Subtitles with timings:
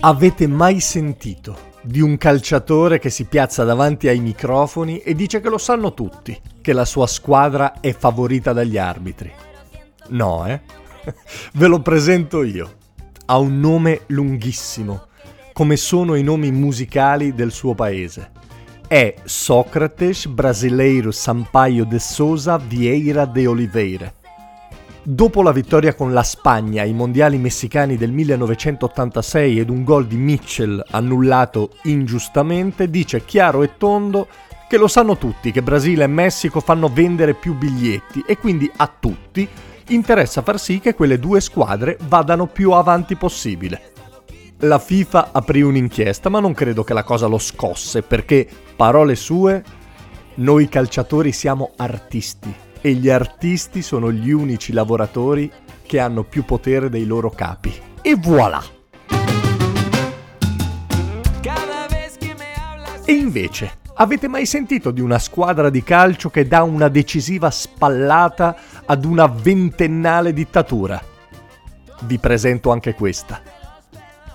[0.00, 5.48] Avete mai sentito di un calciatore che si piazza davanti ai microfoni e dice che
[5.48, 9.32] lo sanno tutti, che la sua squadra è favorita dagli arbitri?
[10.10, 10.60] No, eh?
[11.54, 12.76] Ve lo presento io.
[13.26, 15.08] Ha un nome lunghissimo,
[15.52, 18.30] come sono i nomi musicali del suo paese.
[18.86, 24.12] È Sócrates Brasileiro Sampaio de Souza Vieira de Oliveira
[25.10, 30.18] Dopo la vittoria con la Spagna ai mondiali messicani del 1986 ed un gol di
[30.18, 34.28] Mitchell annullato ingiustamente, dice chiaro e tondo
[34.68, 38.92] che lo sanno tutti che Brasile e Messico fanno vendere più biglietti e quindi a
[39.00, 39.48] tutti
[39.88, 43.92] interessa far sì che quelle due squadre vadano più avanti possibile.
[44.58, 49.64] La FIFA aprì un'inchiesta, ma non credo che la cosa lo scosse perché, parole sue,
[50.34, 55.50] noi calciatori siamo artisti e gli artisti sono gli unici lavoratori
[55.84, 57.72] che hanno più potere dei loro capi.
[58.02, 58.62] E voilà!
[63.04, 68.56] E invece, avete mai sentito di una squadra di calcio che dà una decisiva spallata
[68.84, 71.02] ad una ventennale dittatura?
[72.02, 73.56] Vi presento anche questa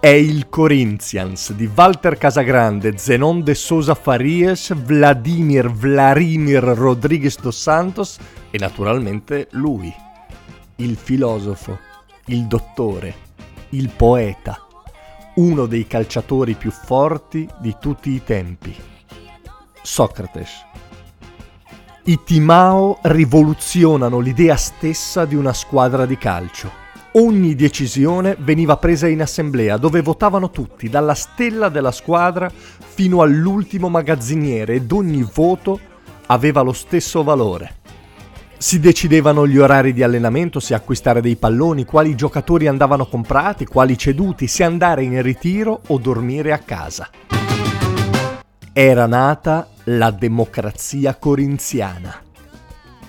[0.00, 8.16] è il Corinthians di Walter Casagrande, Zenon de Sousa Farias, Vladimir Vladimir Rodriguez dos Santos
[8.50, 9.92] e naturalmente lui,
[10.76, 11.76] il filosofo,
[12.26, 13.12] il dottore,
[13.70, 14.64] il poeta,
[15.34, 18.72] uno dei calciatori più forti di tutti i tempi,
[19.82, 20.64] Socrates.
[22.04, 29.22] I Timao rivoluzionano l'idea stessa di una squadra di calcio Ogni decisione veniva presa in
[29.22, 35.80] assemblea dove votavano tutti, dalla stella della squadra fino all'ultimo magazziniere ed ogni voto
[36.26, 37.76] aveva lo stesso valore.
[38.58, 43.96] Si decidevano gli orari di allenamento, se acquistare dei palloni, quali giocatori andavano comprati, quali
[43.96, 47.08] ceduti, se andare in ritiro o dormire a casa.
[48.72, 52.26] Era nata la democrazia corinziana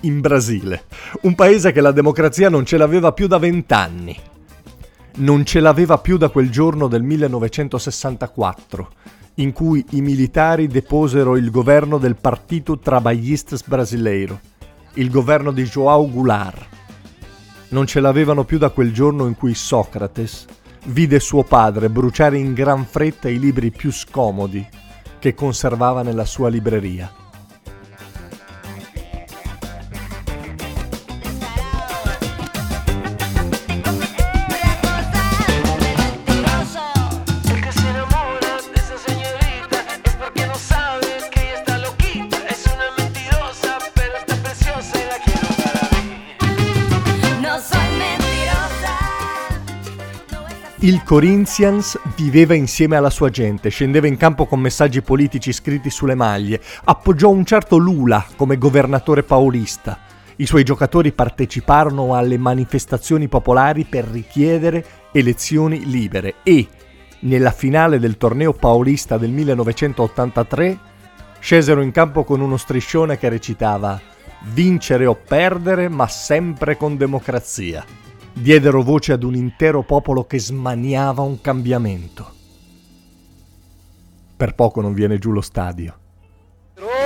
[0.02, 0.84] in Brasile,
[1.22, 4.18] un paese che la democrazia non ce l'aveva più da vent'anni.
[5.16, 8.90] Non ce l'aveva più da quel giorno del 1964,
[9.36, 14.40] in cui i militari deposero il governo del Partito Trabalhistas Brasileiro,
[14.94, 16.68] il governo di João Goulart.
[17.70, 20.46] Non ce l'avevano più da quel giorno in cui Socrates
[20.86, 24.66] vide suo padre bruciare in gran fretta i libri più scomodi
[25.20, 27.12] che conservava nella sua libreria.
[50.82, 56.16] Il Corinthians viveva insieme alla sua gente, scendeva in campo con messaggi politici scritti sulle
[56.16, 60.00] maglie, appoggiò un certo Lula come governatore paulista.
[60.38, 66.66] I suoi giocatori parteciparono alle manifestazioni popolari per richiedere elezioni libere e,
[67.22, 70.80] nella finale del torneo paulista del 1983,
[71.40, 74.00] scesero in campo con uno striscione che recitava
[74.54, 77.84] Vincere o perdere, ma sempre con democrazia
[78.40, 82.32] diedero voce ad un intero popolo che smaniava un cambiamento.
[84.38, 85.94] Per poco non viene giù lo stadio.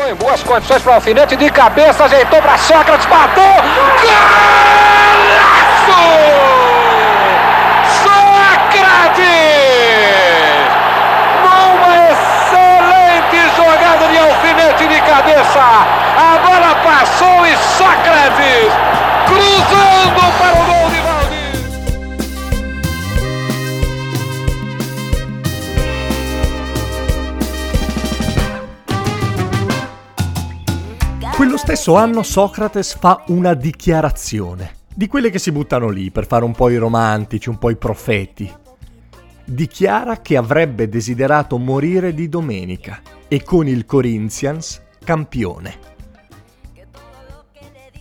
[0.07, 3.44] Em boas condições para o alfinete de cabeça, ajeitou para Sócrates, bateu!
[4.03, 6.03] Golaço!
[8.03, 9.24] Sócrates!
[11.41, 18.71] Numa excelente jogada de alfinete de cabeça, a bola passou e Sócrates
[19.25, 20.82] cruzando para o gol
[31.63, 36.51] stesso anno Socrates fa una dichiarazione, di quelle che si buttano lì per fare un
[36.51, 38.51] po' i romantici, un po' i profeti.
[39.45, 43.00] dichiara che avrebbe desiderato morire di domenica
[43.30, 45.75] e con il Corinthians campione.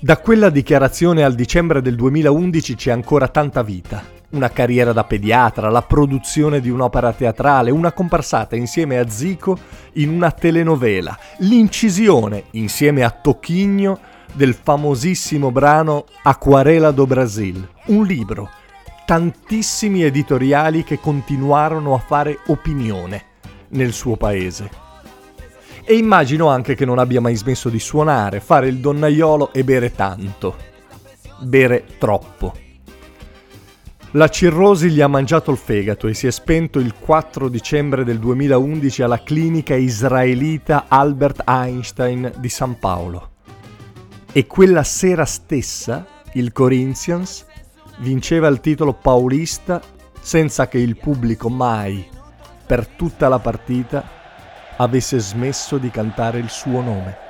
[0.00, 4.02] Da quella dichiarazione al dicembre del 2011 c'è ancora tanta vita.
[4.32, 9.58] Una carriera da pediatra, la produzione di un'opera teatrale, una comparsata insieme a Zico
[9.94, 13.98] in una telenovela, l'incisione insieme a Tocchigno
[14.32, 18.48] del famosissimo brano Aquarela do Brasil, un libro,
[19.04, 23.24] tantissimi editoriali che continuarono a fare opinione
[23.68, 24.70] nel suo paese.
[25.84, 29.92] E immagino anche che non abbia mai smesso di suonare, fare il donnaiolo e bere
[29.92, 30.56] tanto.
[31.40, 32.54] Bere troppo.
[34.14, 38.18] La cirrosi gli ha mangiato il fegato e si è spento il 4 dicembre del
[38.18, 43.30] 2011 alla clinica israelita Albert Einstein di San Paolo.
[44.30, 47.46] E quella sera stessa il Corinthians
[48.00, 49.80] vinceva il titolo paulista
[50.20, 52.06] senza che il pubblico mai,
[52.66, 54.06] per tutta la partita,
[54.76, 57.21] avesse smesso di cantare il suo nome.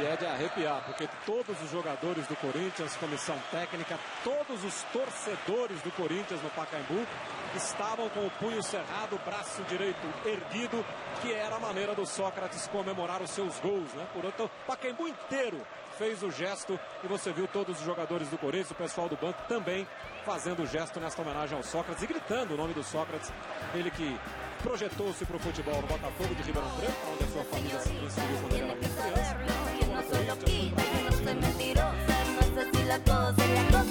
[0.00, 5.78] E é de arrepiar, porque todos os jogadores do Corinthians, comissão técnica, todos os torcedores
[5.82, 7.06] do Corinthians no Pacaembu
[7.54, 10.82] estavam com o punho cerrado, o braço direito erguido,
[11.20, 14.06] que era a maneira do Sócrates comemorar os seus gols, né?
[14.14, 15.60] Por outro, o Pacaembu inteiro
[15.98, 19.42] fez o gesto e você viu todos os jogadores do Corinthians, o pessoal do banco
[19.48, 19.86] também
[20.24, 23.30] fazendo o gesto nesta homenagem ao Sócrates e gritando o nome do Sócrates,
[23.74, 24.18] ele que
[24.62, 28.38] projetou-se para o futebol no Botafogo de Ribeirão Preto, onde a sua família se inseriu
[28.40, 28.64] quando ele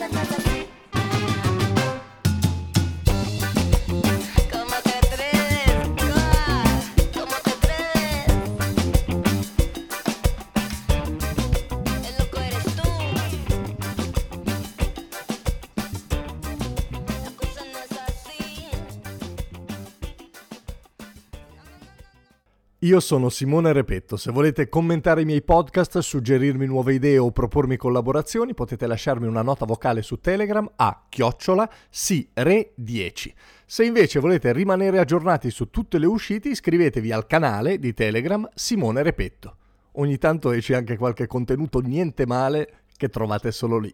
[0.09, 0.78] criança.
[22.83, 27.75] Io sono Simone Repetto, se volete commentare i miei podcast, suggerirmi nuove idee o propormi
[27.75, 33.33] collaborazioni potete lasciarmi una nota vocale su Telegram a chiocciola sire10.
[33.65, 39.03] Se invece volete rimanere aggiornati su tutte le uscite iscrivetevi al canale di Telegram Simone
[39.03, 39.57] Repetto.
[39.95, 43.93] Ogni tanto esce anche qualche contenuto niente male che trovate solo lì.